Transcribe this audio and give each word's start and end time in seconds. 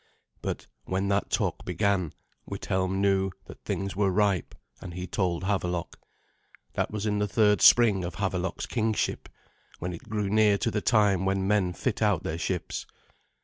But 0.41 0.65
when 0.85 1.09
that 1.09 1.29
talk 1.29 1.63
began, 1.63 2.11
Withelm 2.47 2.99
knew 3.01 3.29
that 3.45 3.63
things 3.65 3.95
were 3.95 4.09
ripe, 4.09 4.55
and 4.81 4.95
he 4.95 5.05
told 5.05 5.43
Havelok. 5.43 5.99
That 6.73 6.89
was 6.89 7.05
in 7.05 7.19
the 7.19 7.27
third 7.27 7.61
spring 7.61 8.03
of 8.03 8.15
Havelok's 8.15 8.65
kingship, 8.65 9.29
when 9.77 9.93
it 9.93 10.09
grew 10.09 10.27
near 10.27 10.57
to 10.57 10.71
the 10.71 10.81
time 10.81 11.23
when 11.25 11.47
men 11.47 11.73
fit 11.73 12.01
out 12.01 12.23
their 12.23 12.39
ships. 12.39 12.87